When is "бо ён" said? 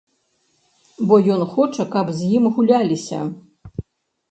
1.11-1.41